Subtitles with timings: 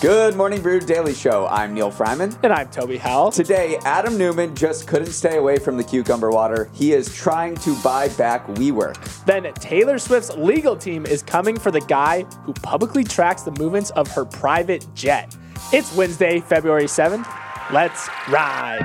[0.00, 1.46] Good Morning Brew Daily Show.
[1.48, 2.34] I'm Neal Freyman.
[2.42, 3.32] And I'm Toby Howell.
[3.32, 6.70] Today, Adam Neumann just couldn't stay away from the cucumber water.
[6.72, 9.26] He is trying to buy back WeWork.
[9.26, 13.90] Then Taylor Swift's legal team is coming for the guy who publicly tracks the movements
[13.90, 15.36] of her private jet.
[15.70, 17.26] It's Wednesday, February 7th.
[17.70, 18.80] Let's ride.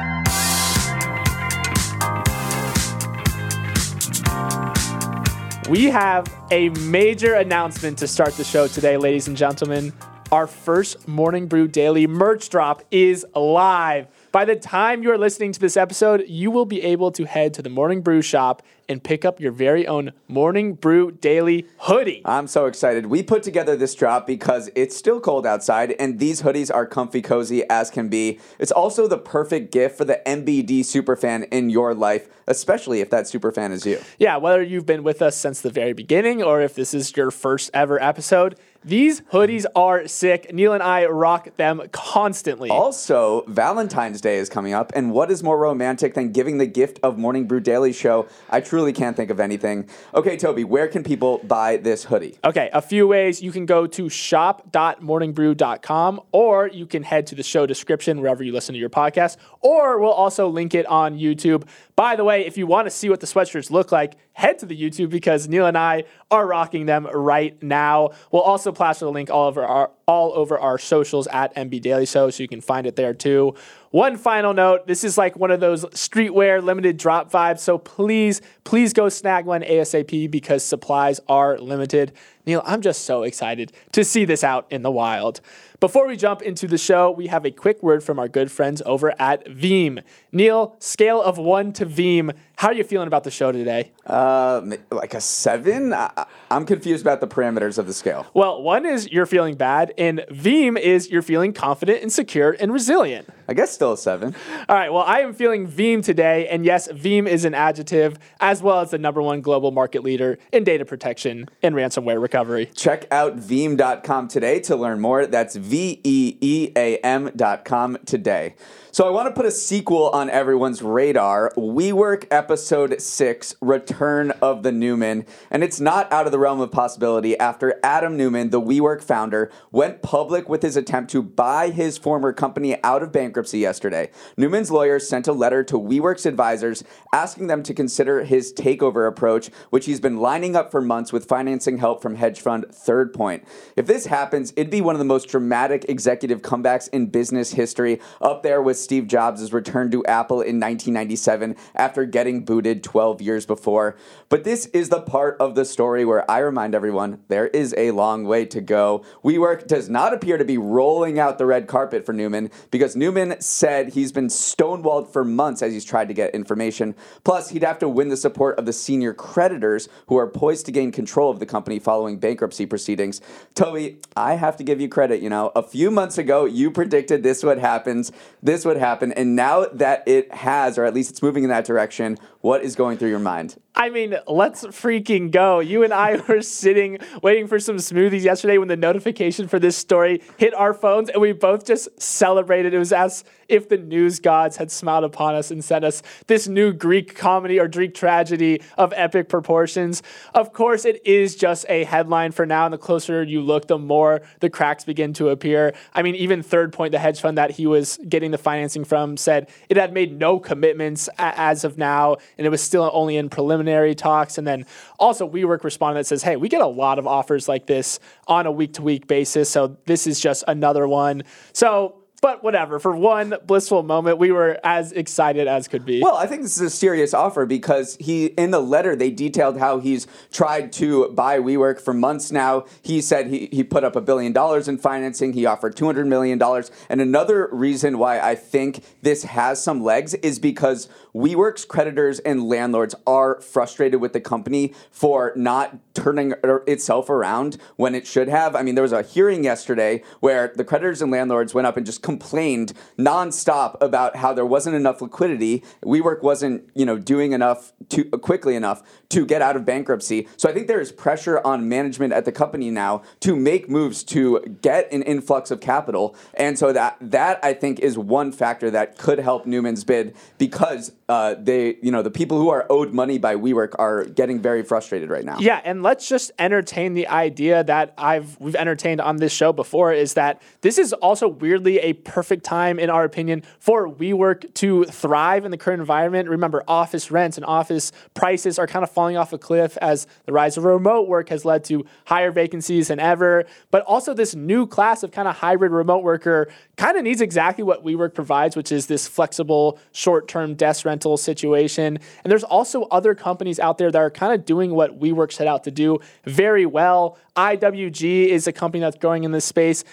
[5.69, 9.93] We have a major announcement to start the show today, ladies and gentlemen.
[10.35, 14.07] Our first Morning Brew Daily merch drop is live.
[14.33, 17.61] By the time you're listening to this episode, you will be able to head to
[17.61, 22.21] the Morning Brew shop and pick up your very own Morning Brew Daily hoodie.
[22.25, 23.05] I'm so excited.
[23.05, 27.21] We put together this drop because it's still cold outside, and these hoodies are comfy
[27.21, 28.39] cozy as can be.
[28.59, 33.23] It's also the perfect gift for the MBD superfan in your life, especially if that
[33.23, 34.01] superfan is you.
[34.19, 37.31] Yeah, whether you've been with us since the very beginning or if this is your
[37.31, 40.53] first ever episode, these hoodies are sick.
[40.53, 42.69] Neal and I rock them constantly.
[42.69, 46.99] Also, Valentine's Day is coming up, and what is more romantic than giving the gift
[47.01, 48.27] of Morning Brew Daily Show?
[48.49, 49.89] I truly can't think of anything.
[50.13, 52.37] Okay, Toby, where can people buy this hoodie?
[52.43, 53.41] Okay, a few ways.
[53.41, 58.51] You can go to shop.morningbrew.com or you can head to the show description wherever you
[58.51, 61.63] listen to your podcast, or we'll also link it on YouTube.
[61.95, 64.65] By the way, if you want to see what the sweatshirts look like, head to
[64.65, 68.11] the YouTube because Neal and I are rocking them right now.
[68.31, 72.05] We'll also plaster the link all over our all over our socials at MB Daily
[72.05, 73.55] Show, so you can find it there too.
[73.95, 78.41] One final note this is like one of those streetwear limited drop vibes, so please,
[78.65, 82.11] please go snag one ASAP because supplies are limited.
[82.45, 85.39] Neal, I'm just so excited to see this out in the wild.
[85.79, 88.81] Before we jump into the show, we have a quick word from our good friends
[88.85, 90.03] over at Veeam.
[90.31, 93.91] Neal, scale of one to Veeam, how are you feeling about the show today?
[94.05, 95.93] Uh, like a seven?
[95.93, 98.25] I, am confused about the parameters of the scale.
[98.33, 102.71] Well, one is you're feeling bad, and Veeam is you're feeling confident and secure and
[102.71, 103.27] resilient.
[103.49, 104.35] I guess still a seven.
[104.69, 108.61] All right, well, I am feeling Veeam today, and yes, Veeam is an adjective, as
[108.61, 112.67] well as the number one global market leader in data protection and ransomware recovery.
[112.75, 115.25] Check out Veeam.com today to learn more.
[115.25, 118.55] That's V E E A M.com today.
[118.95, 121.51] So I want to put a sequel on everyone's radar.
[121.57, 125.25] WeWork episode 6, Return of the Neumann.
[125.51, 129.51] And it's not out of the realm of possibility after Adam Neumann, the WeWork founder,
[129.69, 134.11] went public with his attempt to buy his former company out of bankruptcy yesterday.
[134.37, 136.81] Neumann's lawyers sent a letter to WeWork's advisors
[137.11, 141.25] asking them to consider his takeover approach, which he's been lining up for months with
[141.25, 143.43] financing help from hedge fund Third Point.
[143.75, 147.99] If this happens, it'd be one of the most dramatic executive comebacks in business history,
[148.21, 153.45] up there with Steve Jobs' return to Apple in 1997 after getting booted 12 years
[153.45, 153.97] before.
[154.29, 157.91] But this is the part of the story where I remind everyone there is a
[157.91, 159.03] long way to go.
[159.23, 163.41] WeWork does not appear to be rolling out the red carpet for Neumann because Neumann
[163.41, 166.95] said he's been stonewalled for months as he's tried to get information.
[167.23, 170.71] Plus, he'd have to win the support of the senior creditors who are poised to
[170.71, 173.21] gain control of the company following bankruptcy proceedings.
[173.55, 175.21] Toby, I have to give you credit.
[175.21, 178.03] You know, a few months ago, you predicted this would happen.
[178.43, 179.11] This would happen.
[179.13, 182.75] And now that it has, or at least it's moving in that direction, what is
[182.75, 183.57] going through your mind?
[183.77, 185.59] I mean, let's freaking go.
[185.59, 189.75] You and I were sitting waiting for some smoothies yesterday when the notification for this
[189.75, 192.73] story hit our phones, and we both just celebrated.
[192.73, 196.47] It was as if the news gods had smiled upon us and sent us this
[196.47, 200.01] new Greek comedy or Greek tragedy of epic proportions.
[200.33, 203.77] Of course, it is just a headline for now, and the closer you look, the
[203.77, 205.75] more the cracks begin to appear.
[205.93, 209.17] I mean, even Third Point, the hedge fund that he was getting the financing from,
[209.17, 213.29] said it had made no commitments as of now, and it was still only in
[213.29, 214.37] preliminary preliminary talks.
[214.37, 214.65] And then
[214.99, 218.45] also WeWork responded that says, hey, we get a lot of offers like this on
[218.45, 219.49] a week to week basis.
[219.49, 221.23] So this is just another one.
[221.53, 222.79] So but whatever.
[222.79, 226.01] For one blissful moment, we were as excited as could be.
[226.01, 229.59] Well, I think this is a serious offer because he, in the letter, they detailed
[229.59, 232.65] how he's tried to buy WeWork for months now.
[232.81, 235.33] He said he, he put up a billion dollars in financing.
[235.33, 236.41] He offered $200 million.
[236.89, 242.49] And another reason why I think this has some legs is because WeWork's creditors and
[242.49, 246.33] landlords are frustrated with the company for not turning
[246.67, 248.55] itself around when it should have.
[248.55, 251.85] I mean, there was a hearing yesterday where the creditors and landlords went up and
[251.85, 255.63] just complained nonstop about how there wasn't enough liquidity.
[255.83, 260.27] WeWork wasn't, you know, doing enough to quickly enough to get out of bankruptcy.
[260.37, 264.03] So I think there is pressure on management at the company now to make moves
[264.05, 266.15] to get an influx of capital.
[266.33, 270.91] And so that that I think is one factor that could help Neumann's bid because
[271.07, 274.63] uh, they, you know, the people who are owed money by WeWork are getting very
[274.63, 275.37] frustrated right now.
[275.39, 279.93] Yeah, and let's just entertain the idea that I've we've entertained on this show before
[279.93, 284.85] is that this is also weirdly a perfect time, in our opinion, for WeWork to
[284.85, 286.27] thrive in the current environment.
[286.27, 290.33] Remember, office rents and office prices are kind of falling off a cliff as the
[290.33, 293.45] rise of remote work has led to higher vacancies than ever.
[293.69, 296.47] But also, this new class of kind of hybrid remote worker
[296.77, 301.15] kind of needs exactly what WeWork provides, which is this flexible short term desk rental
[301.15, 301.99] situation.
[302.23, 305.45] And there's also other companies out there that are kind of doing what WeWork set
[305.45, 307.19] out to do very well.
[307.35, 309.83] IWG is a company that's growing in this space.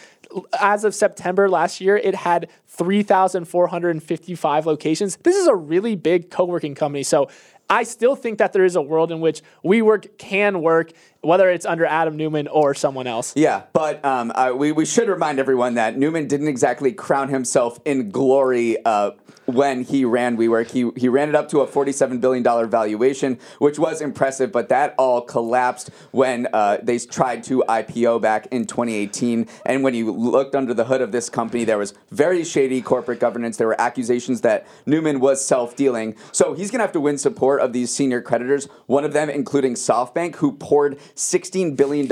[0.59, 5.17] As of September last year, it had 3,455 locations.
[5.17, 7.03] This is a really big co working company.
[7.03, 7.29] So
[7.69, 10.93] I still think that there is a world in which WeWork can work,
[11.23, 13.33] whether it's under Adam Neumann or someone else.
[13.37, 17.81] Yeah, but um, uh, we, we should remind everyone that Neumann didn't exactly crown himself
[17.85, 19.13] in glory uh,
[19.47, 20.71] when he ran WeWork.
[20.71, 24.95] He, he ran it up to a $47 billion valuation, which was impressive, but that
[24.99, 29.47] all collapsed when uh, they tried to IPO back in 2018.
[29.67, 33.21] And when you looked under the hood of this company, there was very shady corporate
[33.21, 33.57] governance.
[33.57, 36.17] There were accusations that Neumann was self dealing.
[36.33, 39.29] So he's going to have to win support of these senior creditors, one of them
[39.31, 42.07] including SoftBank, who poured $16 billion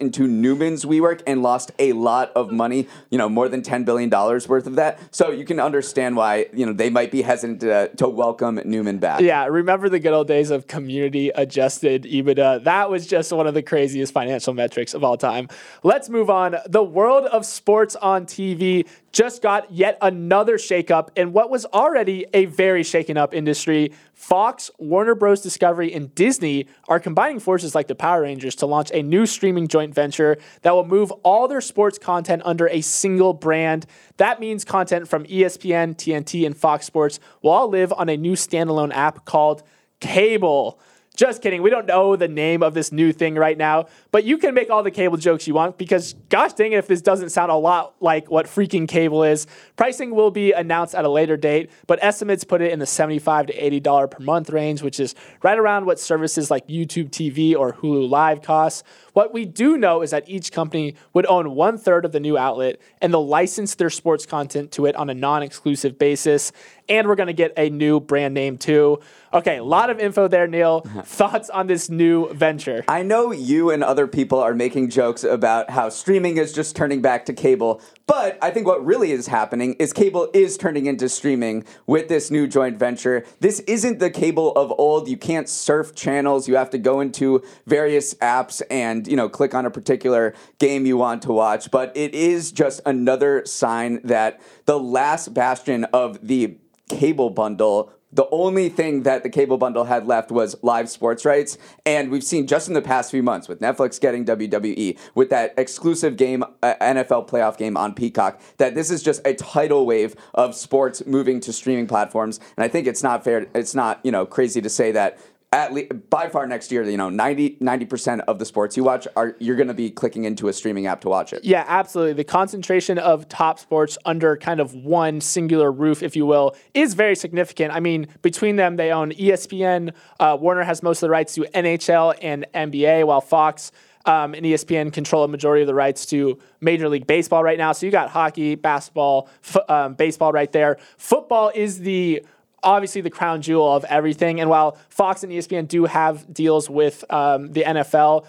[0.00, 4.10] into Neumann's WeWork and lost a lot of money, you know, more than $10 billion
[4.10, 4.98] worth of that.
[5.10, 8.98] So you can understand why, you know, they might be hesitant to, to welcome Neumann
[8.98, 9.20] back.
[9.20, 12.64] Yeah, remember the good old days of community adjusted EBITDA?
[12.64, 15.48] That was just one of the craziest financial metrics of all time.
[15.82, 16.56] Let's move on.
[16.66, 18.86] The world of sports on TV
[19.16, 23.90] just got yet another shakeup in what was already a very shaken up industry.
[24.12, 25.40] Fox, Warner Bros.
[25.40, 29.68] Discovery, and Disney are combining forces like the Power Rangers to launch a new streaming
[29.68, 33.86] joint venture that will move all their sports content under a single brand.
[34.18, 38.34] That means content from ESPN, TNT, and Fox Sports will all live on a new
[38.34, 39.62] standalone app called
[39.98, 40.78] Cable.
[41.16, 41.62] Just kidding.
[41.62, 44.68] We don't know the name of this new thing right now, but you can make
[44.68, 47.54] all the cable jokes you want because, gosh dang it, if this doesn't sound a
[47.54, 49.46] lot like what freaking cable is.
[49.76, 53.46] Pricing will be announced at a later date, but estimates put it in the 75
[53.46, 57.72] to $80 per month range, which is right around what services like YouTube TV or
[57.72, 58.84] Hulu Live cost.
[59.14, 62.36] What we do know is that each company would own one third of the new
[62.36, 66.52] outlet and they'll license their sports content to it on a non exclusive basis.
[66.88, 69.00] And we're going to get a new brand name too.
[69.32, 70.80] Okay, a lot of info there, Neal.
[71.04, 72.84] Thoughts on this new venture?
[72.88, 77.02] I know you and other people are making jokes about how streaming is just turning
[77.02, 81.08] back to cable, but I think what really is happening is cable is turning into
[81.08, 83.24] streaming with this new joint venture.
[83.40, 85.08] This isn't the cable of old.
[85.08, 86.46] You can't surf channels.
[86.46, 90.86] You have to go into various apps and, you know, click on a particular game
[90.86, 96.24] you want to watch, but it is just another sign that the last bastion of
[96.26, 101.24] the cable bundle the only thing that the cable bundle had left was live sports
[101.24, 101.58] rights.
[101.84, 105.54] And we've seen just in the past few months with Netflix getting WWE, with that
[105.56, 110.14] exclusive game, uh, NFL playoff game on Peacock, that this is just a tidal wave
[110.34, 112.38] of sports moving to streaming platforms.
[112.56, 115.18] And I think it's not fair, it's not, you know, crazy to say that
[115.56, 119.08] at least by far next year, you know, 90 percent of the sports you watch
[119.16, 121.42] are you're going to be clicking into a streaming app to watch it.
[121.44, 122.12] Yeah, absolutely.
[122.12, 126.92] The concentration of top sports under kind of one singular roof, if you will, is
[126.92, 127.72] very significant.
[127.72, 129.94] I mean, between them, they own ESPN.
[130.20, 133.72] Uh, Warner has most of the rights to NHL and NBA, while Fox.
[134.04, 137.72] Um, and ESPN control a majority of the rights to Major League Baseball right now.
[137.72, 140.76] So you got hockey, basketball, f- um, baseball right there.
[140.96, 142.24] Football is the
[142.66, 144.40] obviously the crown jewel of everything.
[144.40, 148.26] And while Fox and ESPN do have deals with um, the NFL,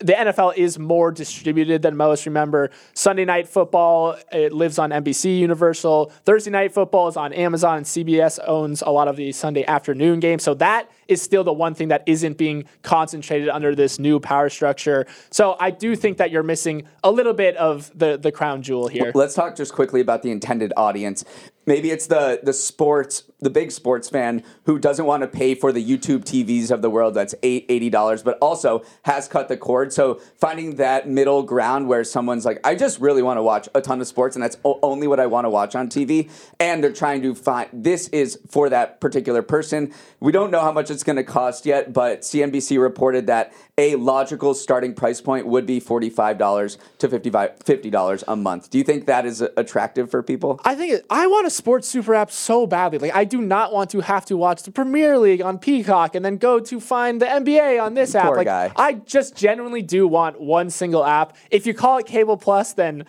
[0.00, 2.24] the NFL is more distributed than most.
[2.26, 6.12] Remember, Sunday night football it lives on NBC Universal.
[6.24, 10.20] Thursday night football is on Amazon, and CBS owns a lot of the Sunday afternoon
[10.20, 10.44] games.
[10.44, 14.48] So that is still the one thing that isn't being concentrated under this new power
[14.48, 15.06] structure.
[15.30, 18.86] So I do think that you're missing a little bit of the the crown jewel
[18.86, 19.10] here.
[19.14, 21.24] Let's talk just quickly about the intended audience.
[21.68, 25.70] Maybe it's the the sports the big sports fan who doesn't want to pay for
[25.70, 29.56] the YouTube TVs of the world that's eight eighty dollars, but also has cut the
[29.58, 29.92] cord.
[29.92, 33.82] So finding that middle ground where someone's like, I just really want to watch a
[33.82, 36.90] ton of sports, and that's only what I want to watch on TV, and they're
[36.90, 39.92] trying to find this is for that particular person.
[40.20, 43.94] We don't know how much it's going to cost yet, but CNBC reported that a
[43.94, 48.68] logical starting price point would be forty five dollars to 55 fifty dollars a month.
[48.68, 50.60] Do you think that is attractive for people?
[50.64, 52.98] I think it, I want a sports super app so badly.
[52.98, 56.24] Like I do not want to have to watch the Premier League on Peacock and
[56.24, 58.26] then go to find the NBA on this app.
[58.26, 58.72] Poor like guy.
[58.76, 61.36] I just genuinely do want one single app.
[61.50, 63.06] If you call it Cable Plus, then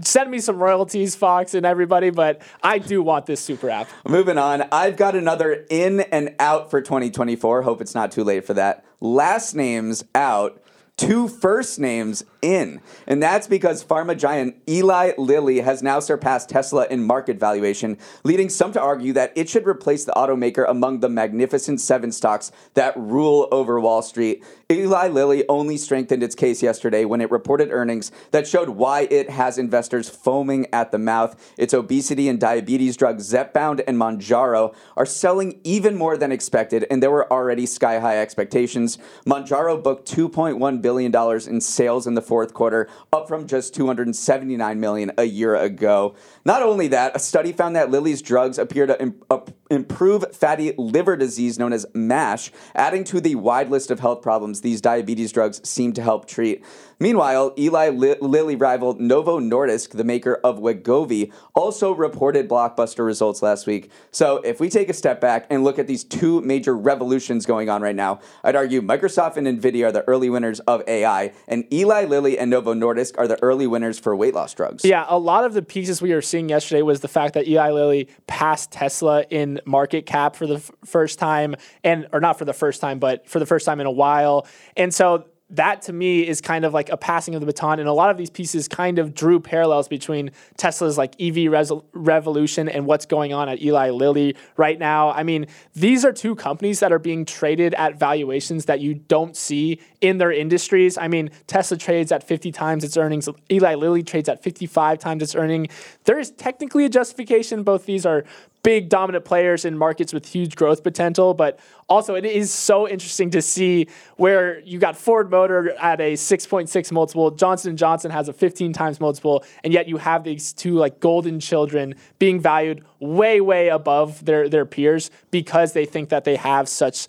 [0.00, 2.10] send me some royalties, Fox and everybody.
[2.10, 3.88] But I do want this super app.
[4.06, 7.62] Moving on, I've got another in and out for 2024.
[7.62, 8.84] Hope it's not too late for that.
[9.00, 10.62] Last names out.
[10.96, 12.80] Two first names in.
[13.08, 18.48] And that's because pharma giant Eli Lilly has now surpassed Tesla in market valuation, leading
[18.48, 22.96] some to argue that it should replace the automaker among the magnificent seven stocks that
[22.96, 24.44] rule over Wall Street.
[24.70, 29.28] Eli Lilly only strengthened its case yesterday when it reported earnings that showed why it
[29.28, 31.54] has investors foaming at the mouth.
[31.58, 37.02] Its obesity and diabetes drugs Zepbound and Mounjaro are selling even more than expected, and
[37.02, 38.98] there were already sky high expectations.
[39.26, 44.78] Mounjaro booked 2.1 billion dollars in sales in the fourth quarter, up from just 279
[44.78, 46.14] million a year ago.
[46.44, 50.72] Not only that, a study found that Lilly's drugs appear to im- up- improve fatty
[50.76, 55.32] liver disease known as MASH, adding to the wide list of health problems these diabetes
[55.32, 56.64] drugs seem to help treat.
[56.98, 63.42] Meanwhile, Eli Li- Lilly rival Novo Nordisk, the maker of Wegovy, also reported blockbuster results
[63.42, 63.90] last week.
[64.10, 67.68] So, if we take a step back and look at these two major revolutions going
[67.68, 71.70] on right now, I'd argue Microsoft and Nvidia are the early winners of AI, and
[71.72, 74.84] Eli Lilly and Novo Nordisk are the early winners for weight loss drugs.
[74.84, 77.72] Yeah, a lot of the pieces we were seeing yesterday was the fact that Eli
[77.72, 82.44] Lilly passed Tesla in market cap for the f- first time, and or not for
[82.44, 84.46] the first time, but for the first time in a while.
[84.76, 87.88] And so that to me is kind of like a passing of the baton and
[87.88, 92.84] a lot of these pieces kind of drew parallels between tesla's like ev revolution and
[92.84, 96.92] what's going on at eli lilly right now i mean these are two companies that
[96.92, 100.98] are being traded at valuations that you don't see in their industries.
[100.98, 103.28] I mean tesla trades at 50 times its earnings.
[103.50, 105.68] Eli lilly trades at 55 times its earning.
[106.04, 107.62] There is technically a justification.
[107.62, 108.24] Both these are
[108.66, 111.56] big dominant players in markets with huge growth potential but
[111.88, 113.86] also it is so interesting to see
[114.16, 118.72] where you got ford motor at a 6.6 multiple johnson & johnson has a 15
[118.72, 123.68] times multiple and yet you have these two like golden children being valued way way
[123.68, 127.06] above their their peers because they think that they have such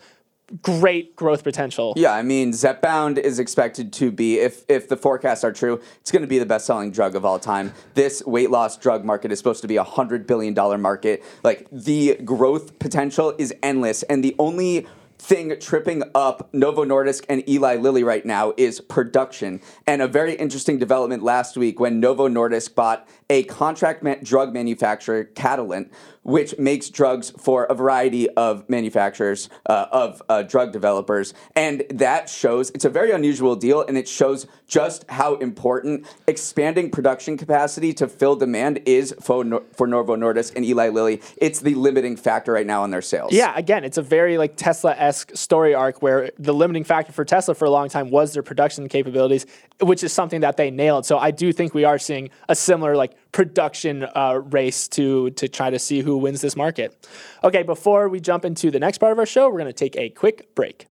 [0.62, 5.44] great growth potential Yeah, I mean, Zepbound is expected to be, if if the forecasts
[5.44, 7.74] are true, it's going to be the best selling drug of all time.
[7.94, 11.24] This weight loss drug market is supposed to be a hundred billion dollar market.
[11.44, 14.88] Like the growth potential is endless, and the only
[15.20, 19.62] thing tripping up Novo Nordisk and Eli Lilly right now is production.
[19.86, 24.54] And a very interesting development last week when Novo Nordisk bought a contract ma- drug
[24.54, 25.92] manufacturer, Catalent,
[26.24, 31.34] which makes drugs for a variety of manufacturers, uh, of uh, drug developers.
[31.56, 36.92] And that shows it's a very unusual deal, and it shows just how important expanding
[36.92, 41.22] production capacity to fill demand is for, Nor- for Novo Nordisk and Eli Lilly.
[41.38, 43.32] It's the limiting factor right now on their sales.
[43.32, 47.24] Yeah, again, it's a very like Tesla esque story arc where the limiting factor for
[47.24, 49.46] Tesla for a long time was their production capabilities,
[49.82, 51.06] which is something that they nailed.
[51.06, 55.48] So I do think we are seeing a similar like production uh, race to to
[55.48, 57.08] try to see who wins this market.
[57.44, 59.96] Okay, before we jump into the next part of our show, we're going to take
[59.96, 60.88] a quick break.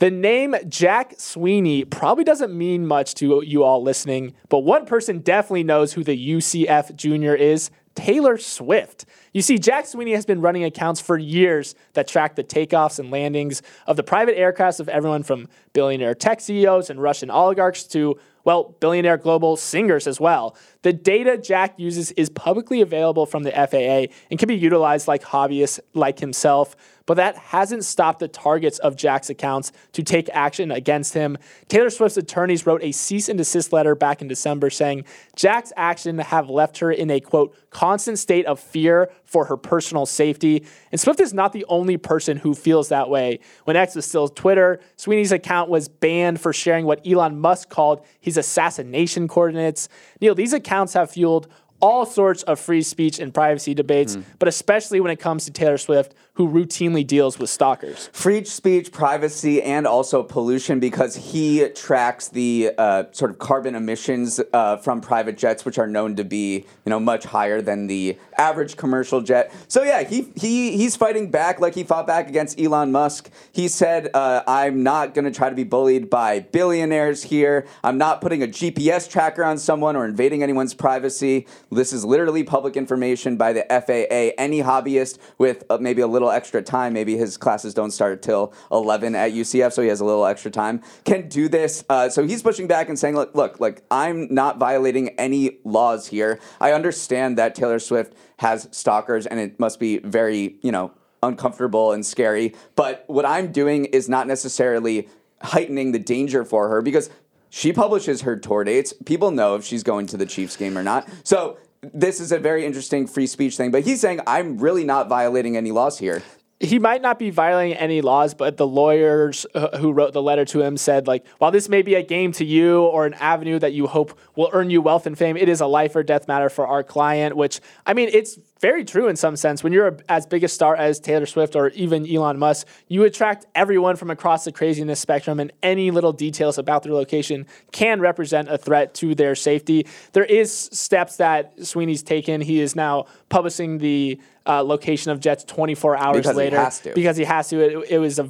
[0.00, 5.20] The name Jack Sweeney probably doesn't mean much to you all listening, but one person
[5.20, 9.04] definitely knows who the UCF Junior is Taylor Swift.
[9.34, 13.10] You see, Jack Sweeney has been running accounts for years that track the takeoffs and
[13.10, 18.16] landings of the private aircrafts of everyone from billionaire tech CEOs and Russian oligarchs to,
[18.44, 20.56] well, billionaire global singers as well.
[20.82, 25.24] The data Jack uses is publicly available from the FAA and can be utilized like
[25.24, 26.76] hobbyists like himself
[27.06, 31.36] but that hasn't stopped the targets of Jack's accounts to take action against him.
[31.68, 35.04] Taylor Swift's attorneys wrote a cease and desist letter back in December saying
[35.36, 40.06] Jack's action have left her in a quote constant state of fear for her personal
[40.06, 40.64] safety.
[40.92, 43.40] And Swift is not the only person who feels that way.
[43.64, 48.06] When X was still Twitter, Sweeney's account was banned for sharing what Elon Musk called
[48.20, 49.88] his assassination coordinates.
[50.20, 51.48] Neal, these accounts have fueled
[51.84, 55.76] all sorts of free speech and privacy debates, but especially when it comes to Taylor
[55.76, 58.08] Swift, who routinely deals with stalkers.
[58.12, 64.40] free speech, privacy, and also pollution because he tracks the uh, sort of carbon emissions
[64.52, 68.16] uh, from private jets, which are known to be you know much higher than the
[68.38, 69.52] average commercial jet.
[69.68, 73.30] So yeah, he he he's fighting back like he fought back against Elon Musk.
[73.52, 77.66] He said, uh, "I'm not going to try to be bullied by billionaires here.
[77.84, 81.46] I'm not putting a GPS tracker on someone or invading anyone's privacy.
[81.74, 84.32] This is literally public information by the FAA.
[84.42, 88.54] Any hobbyist with uh, maybe a little extra time, maybe his classes don't start till
[88.70, 91.84] 11 at UCF, so he has a little extra time, can do this.
[91.88, 96.06] Uh, so he's pushing back and saying, look, look, like I'm not violating any laws
[96.06, 96.38] here.
[96.60, 101.92] I understand that Taylor Swift has stalkers and it must be very, you know, uncomfortable
[101.92, 102.54] and scary.
[102.76, 105.08] But what I'm doing is not necessarily
[105.42, 107.10] heightening the danger for her because
[107.50, 108.92] she publishes her tour dates.
[109.04, 111.08] People know if she's going to the Chiefs game or not.
[111.22, 111.56] So
[111.92, 113.70] this is a very interesting free speech thing.
[113.70, 116.22] But he's saying I'm really not violating any laws here.
[116.60, 120.44] he might not be violating any laws, but the lawyers uh, who wrote the letter
[120.46, 123.58] to him said, like, while this may be a game to you or an avenue
[123.58, 126.28] that you hope will earn you wealth and fame, it is a life or death
[126.28, 127.36] matter for our client.
[127.36, 129.62] Which I mean, it's very true in some sense.
[129.62, 133.04] When you're a, as big a star as Taylor Swift or even Elon Musk, you
[133.04, 138.00] attract everyone from across the craziness spectrum, and any little details about their location can
[138.00, 139.86] represent a threat to their safety.
[140.14, 142.40] There is steps that Sweeney's taken.
[142.40, 146.80] He is now publishing the uh, location of jets 24 hours Because he later has
[146.80, 146.92] to.
[146.94, 147.60] because he has to.
[147.60, 148.28] It, it was a,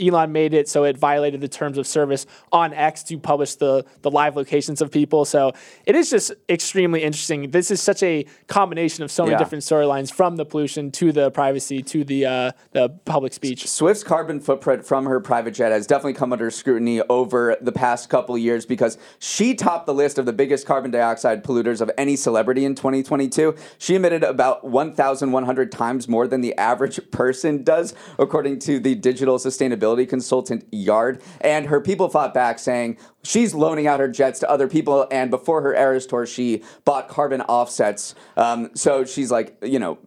[0.00, 3.84] Elon made it so it violated the terms of service on X to publish the
[4.02, 5.24] the live locations of people.
[5.24, 5.52] So
[5.86, 7.50] it is just extremely interesting.
[7.52, 9.38] This is such a combination of so many Yeah.
[9.38, 13.68] different storylines from the pollution to the privacy to the uh, the public speech.
[13.68, 18.08] Swift's carbon footprint from her private jet has definitely come under scrutiny over the past
[18.10, 22.16] couple years because she topped the list of the biggest carbon dioxide polluters of any
[22.16, 23.54] celebrity in 2022.
[23.78, 29.38] She emitted about 1,100 times more than the average person does, according to the digital
[29.38, 31.22] sustainability consultant Yard.
[31.40, 35.30] And her people fought back saying, She's loaning out her jets to other people, and
[35.30, 38.16] before her Eras tour, she bought carbon offsets.
[38.36, 39.98] Um, so she's like, you know,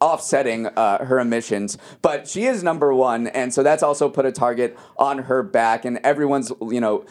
[0.00, 4.32] offsetting uh, her emissions, but she is number one, and so that's also put a
[4.32, 5.84] target on her back.
[5.84, 7.04] And everyone's, you know,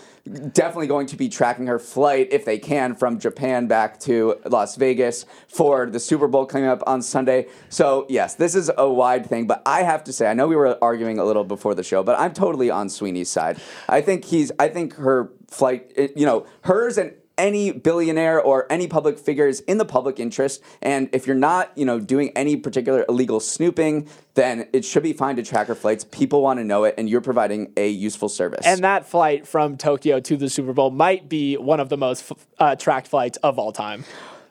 [0.54, 4.76] definitely going to be tracking her flight if they can from Japan back to Las
[4.76, 7.48] Vegas for the Super Bowl coming up on Sunday.
[7.70, 10.56] So yes, this is a wide thing, but I have to say, I know we
[10.56, 13.60] were arguing a little before the show, but I'm totally on Sweeney's side.
[13.88, 18.88] I think he's, I think her flight, you know, hers and any billionaire or any
[18.88, 20.62] public figure is in the public interest.
[20.82, 25.14] And if you're not you know doing any particular illegal snooping then it should be
[25.14, 26.04] fine to track your flights.
[26.04, 28.66] People want to know it and you're providing a useful service.
[28.66, 32.32] And that flight from Tokyo to the Super Bowl might be one of the most
[32.60, 34.04] uh, tracked flights of all time.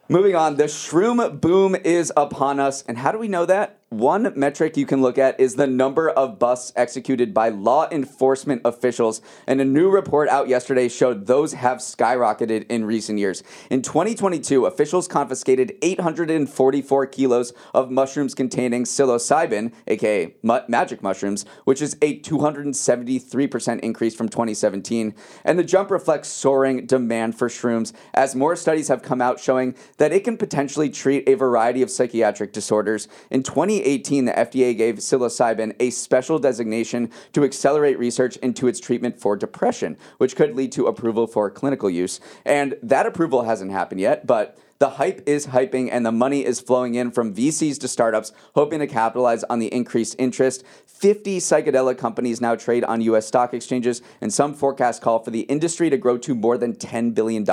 [0.08, 2.82] moving on the shroom boom is upon us.
[2.88, 6.10] And how do we know that one metric you can look at is the number
[6.10, 9.20] of busts executed by law enforcement officials.
[9.46, 13.42] And a new report out yesterday showed those have skyrocketed in recent years.
[13.70, 21.96] In 2022, officials confiscated 844 kilos of mushrooms containing psilocybin, aka magic mushrooms, which is
[22.02, 25.14] a 273% increase from 2017.
[25.44, 29.76] And the jump reflects soaring demand for shrooms as more studies have come out showing
[29.98, 33.06] that it can potentially treat a variety of psychiatric disorders.
[33.30, 33.42] In
[33.84, 39.36] 2018, the FDA gave psilocybin a special designation to accelerate research into its treatment for
[39.36, 42.20] depression, which could lead to approval for clinical use.
[42.44, 46.60] And that approval hasn't happened yet, but the hype is hyping and the money is
[46.60, 50.64] flowing in from VCs to startups, hoping to capitalize on the increased interest.
[50.86, 55.40] 50 psychedelic companies now trade on US stock exchanges, and some forecasts call for the
[55.42, 57.44] industry to grow to more than $10 billion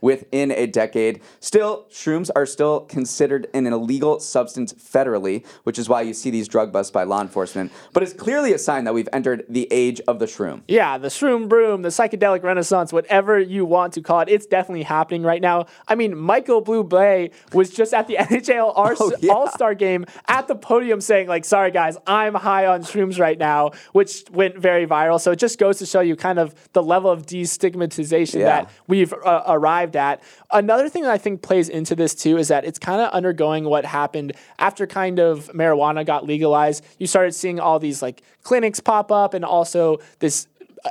[0.00, 1.20] within a decade.
[1.40, 6.48] Still, shrooms are still considered an illegal substance federally, which is why you see these
[6.48, 7.72] drug busts by law enforcement.
[7.92, 10.62] But it's clearly a sign that we've entered the age of the shroom.
[10.68, 14.82] Yeah, the shroom broom, the psychedelic renaissance, whatever you want to call it, it's definitely
[14.82, 15.66] happening right now.
[15.88, 19.32] I mean, Michael Bublé was just at the NHL Oh, yeah.
[19.32, 23.38] All Star game at the podium saying, like, sorry guys, I'm high on shrooms right
[23.38, 25.20] now, which went very viral.
[25.20, 28.44] So it just goes to show you kind of the level of destigmatization Yeah.
[28.46, 30.22] that we've uh, arrived at.
[30.52, 33.64] Another thing that I think plays into this too is that it's kind of undergoing
[33.64, 36.84] what happened after kind of marijuana got legalized.
[36.98, 40.46] You started seeing all these like clinics pop up and also this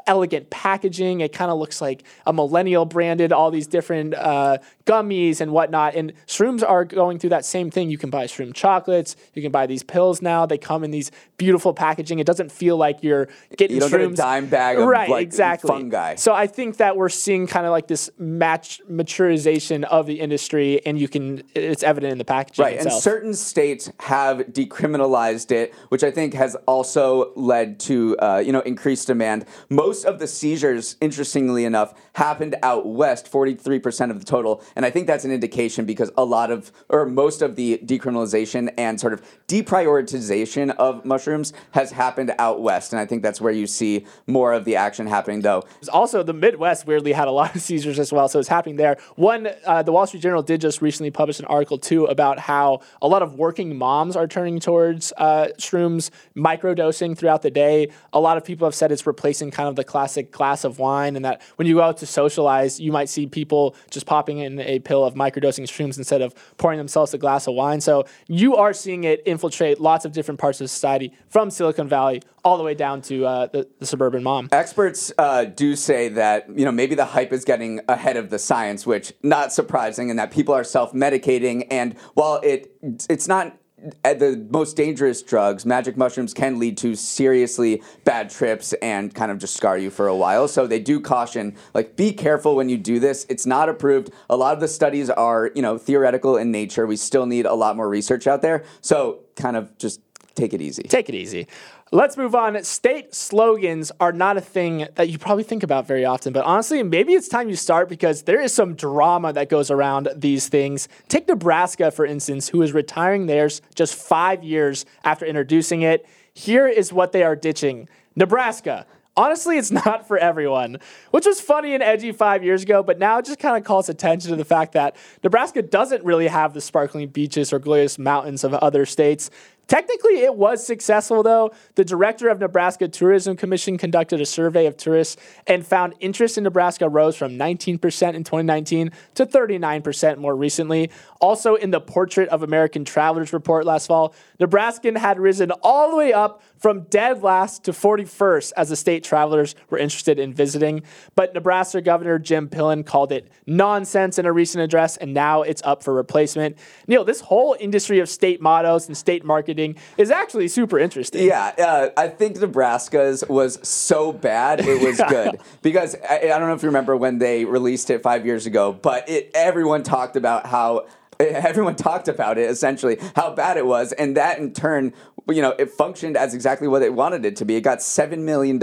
[0.08, 1.22] elegant packaging.
[1.22, 5.96] It kind of looks like a millennial branded, all these different uh, gummies and whatnot.
[5.96, 7.90] And shrooms are going through that same thing.
[7.90, 9.16] You can buy shroom chocolates.
[9.34, 10.46] You can buy these pills now.
[10.46, 12.20] They come in these beautiful packaging.
[12.20, 14.00] It doesn't feel like you're getting You don't shrooms.
[14.00, 15.70] get a dime bag of right, like exactly.
[15.70, 16.16] fungi.
[16.16, 20.86] So I think that we're seeing kind of like this match maturization of the industry,
[20.86, 25.74] and you can it's evident in the packaging Right, and certain states have decriminalized it,
[25.90, 29.46] which I think has also led to uh, you know increased demand.
[29.80, 34.62] Most of the seizures, interestingly enough, happened out west, forty three percent of the total,
[34.76, 38.74] and I think that's an indication because a lot of or most of the decriminalization
[38.78, 43.54] and sort of deprioritization of mushrooms has happened out west, and I think that's where
[43.54, 45.44] you see more of the action happening.
[45.44, 45.64] Though
[45.94, 48.98] also, the Midwest weirdly had a lot of seizures as well, so it's happening there.
[49.16, 52.82] One, uh, the Wall Street Journal did just recently publish an article too about how
[53.02, 57.92] a lot of working moms are turning towards uh, shrooms, microdosing throughout the day.
[58.12, 61.16] A lot of people have said it's replacing kind of the classic glass of wine,
[61.16, 64.60] and that when you go out to socialize, you might see people just popping in
[64.60, 67.82] a pill of microdosing shrooms instead of pouring themselves a glass of wine.
[67.82, 72.22] So you are seeing it infiltrate lots of different parts of society, from Silicon Valley
[72.44, 74.50] all the way down to uh, the, the suburban mom.
[74.52, 78.40] Experts uh, do say that you know maybe the hype is getting ahead of the
[78.40, 81.68] science, which not surprising, and that people are self-medicating.
[81.70, 82.74] And while it
[83.10, 83.58] it's not
[84.04, 89.38] the most dangerous drugs, magic mushrooms can lead to seriously bad trips and kind of
[89.38, 90.48] just scar you for a while.
[90.48, 93.26] So they do caution, like, be careful when you do this.
[93.30, 94.12] It's not approved.
[94.30, 96.86] A lot of the studies are, you know, theoretical in nature.
[96.86, 98.64] We still need a lot more research out there.
[98.82, 100.02] So kind of just
[100.36, 100.84] take it easy.
[100.84, 101.48] Take it easy.
[101.92, 102.64] Let's move on.
[102.64, 106.84] State slogans are not a thing that you probably think about very often, but honestly,
[106.84, 110.88] maybe it's time you start because there is some drama that goes around these things.
[111.08, 116.08] Take Nebraska, for instance, who is retiring theirs just five years after introducing it.
[116.36, 118.86] Here is what they are ditching Nebraska.
[119.18, 120.78] Honestly, it's not for everyone,
[121.10, 123.90] which was funny and edgy five years ago, but now it just kind of calls
[123.90, 128.44] attention to the fact that Nebraska doesn't really have the sparkling beaches or glorious mountains
[128.44, 129.32] of other states.
[129.70, 131.52] Technically, it was successful, though.
[131.76, 136.44] The director of Nebraska Tourism Commission conducted a survey of tourists and found interest in
[136.44, 137.74] Nebraska rose from 19%
[138.16, 140.90] in 2019 to 39% more recently.
[141.22, 145.98] Also, in the Portrait of American Travelers report last fall, Nebraskan had risen all the
[145.98, 150.82] way up from dead last to 41st as the state travelers were interested in visiting.
[151.16, 155.62] But Nebraska Governor Jim Pillen called it nonsense in a recent address, and now it's
[155.64, 156.58] up for replacement.
[156.88, 159.59] Neal, this whole industry of state mottos and state marketing
[159.98, 161.26] is actually super interesting.
[161.26, 166.48] Yeah, uh, I think Nebraska's was so bad it was good because I, I don't
[166.48, 170.16] know if you remember when they released it five years ago, but it everyone talked
[170.16, 170.88] about how
[171.20, 174.94] everyone talked about it essentially how bad it was, and that in turn
[175.30, 177.56] you know, it functioned as exactly what it wanted it to be.
[177.56, 178.60] It got $7 million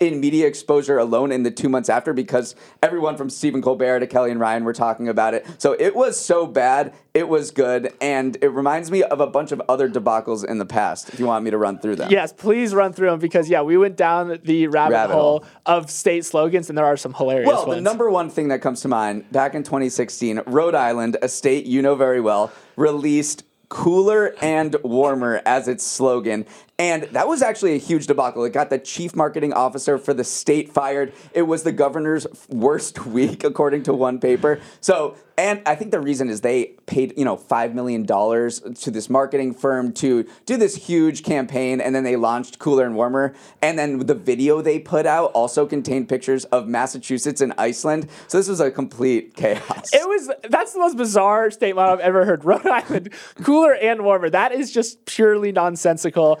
[0.00, 4.06] in media exposure alone in the two months after because everyone from Stephen Colbert to
[4.06, 5.46] Kelly and Ryan were talking about it.
[5.58, 7.92] So it was so bad, it was good.
[8.00, 11.26] And it reminds me of a bunch of other debacles in the past, if you
[11.26, 12.10] want me to run through them.
[12.10, 15.44] Yes, please run through them because, yeah, we went down the rabbit, Rabbit hole, hole.
[15.66, 17.76] of state slogans and there are some hilarious Well, ones.
[17.76, 21.66] the number one thing that comes to mind back in 2016, Rhode Island, a state
[21.66, 26.44] you know very well, released cooler and warmer as its slogan.
[26.80, 28.42] And that was actually a huge debacle.
[28.44, 31.12] It got the chief marketing officer for the state fired.
[31.34, 34.60] It was the governor's worst week, according to one paper.
[34.80, 39.08] So, and I think the reason is they paid, you know, $5 million to this
[39.08, 41.80] marketing firm to do this huge campaign.
[41.80, 43.34] And then they launched Cooler and Warmer.
[43.62, 48.08] And then the video they put out also contained pictures of Massachusetts and Iceland.
[48.26, 49.90] So this was a complete chaos.
[49.92, 52.44] It was that's the most bizarre statement I've ever heard.
[52.50, 53.10] Rhode Island,
[53.42, 54.28] cooler and warmer.
[54.28, 56.40] That is just purely nonsensical.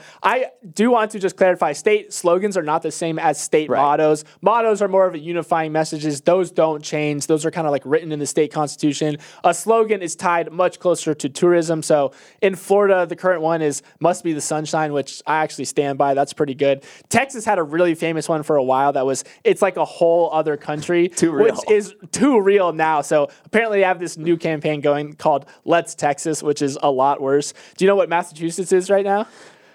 [0.72, 3.78] Do want to just clarify: state slogans are not the same as state Right.
[3.80, 4.24] mottos.
[4.42, 6.20] Mottos are more of a unifying messages.
[6.20, 7.26] Those don't change.
[7.26, 9.16] Those are kind of like written in the state constitution.
[9.44, 11.82] A slogan is tied much closer to tourism.
[11.82, 15.98] So in Florida, the current one is "Must be the sunshine," which I actually stand
[15.98, 16.14] by.
[16.14, 16.82] That's pretty good.
[17.08, 18.92] Texas had a really famous one for a while.
[18.92, 21.44] That was "It's like a whole other country," Too real.
[21.46, 23.00] which is too real now.
[23.00, 27.20] So apparently, they have this new campaign going called "Let's Texas," which is a lot
[27.20, 27.52] worse.
[27.76, 29.26] Do you know what Massachusetts is right now?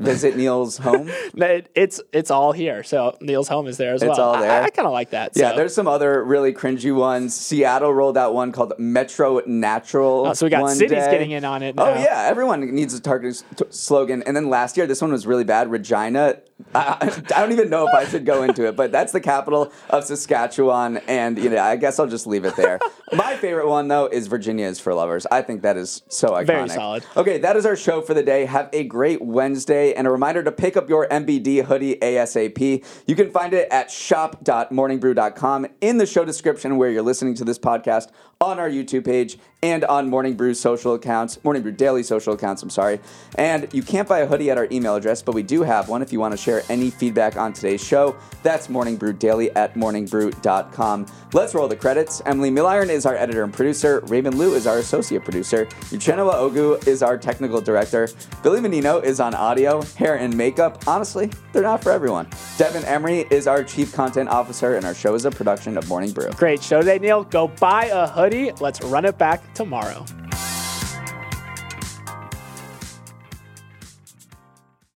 [0.00, 1.08] Visit Neal's home.
[1.08, 2.82] It- It's it's all here.
[2.82, 4.34] So Neal's home is there as It's well.
[4.34, 4.62] all there.
[4.62, 5.32] I, kind of like that.
[5.34, 5.56] Yeah, so.
[5.56, 7.34] there's some other really cringy ones.
[7.34, 10.26] Seattle rolled out one called Metro Natural.
[10.28, 11.10] Oh, so we got one cities day.
[11.10, 14.22] getting in on it Oh yeah, everyone needs a target t- slogan.
[14.24, 15.70] And then last year, this one was really bad.
[15.70, 16.38] Regina.
[16.74, 16.96] I,
[17.36, 20.04] I don't even know if I should go into it, but that's the capital of
[20.04, 22.80] Saskatchewan, and you know, I guess I'll just leave it there.
[23.12, 25.24] My favorite one though is Virginia is for lovers.
[25.30, 26.46] I think that is so iconic.
[26.46, 27.04] Very solid.
[27.16, 28.44] Okay, that is our show for the day.
[28.44, 29.87] Have a great Wednesday.
[29.94, 32.84] And a reminder to pick up your MBD hoodie ASAP.
[33.06, 37.58] You can find it at shop.morningbrew.com in the show description where you're listening to this
[37.58, 42.32] podcast on our YouTube page and on Morning Brew's social accounts, Morning Brew Daily social
[42.32, 43.00] accounts, I'm sorry.
[43.34, 46.00] And you can't buy a hoodie at our email address, but we do have one
[46.00, 48.16] if you want to share any feedback on today's show.
[48.44, 51.06] That's Morning Brew Daily at morningbrew.com.
[51.32, 52.22] Let's roll the credits.
[52.24, 54.00] Emily Milliron is our editor and producer.
[54.06, 55.66] Raymond Liu is our associate producer.
[55.90, 58.08] Uchenna Ogu is our technical director.
[58.42, 60.84] Billy Menino is on audio, hair, and makeup.
[60.86, 62.28] Honestly, they're not for everyone.
[62.58, 66.12] Devin Emery is our chief content officer, and our show is a production of Morning
[66.12, 66.30] Brew.
[66.30, 67.24] Great show today, Neal.
[67.24, 68.52] Go buy a hoodie.
[68.60, 70.27] Let's run it back tomorrow.